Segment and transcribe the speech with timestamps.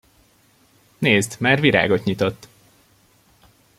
[0.97, 2.47] Nézd, már virágot nyitott!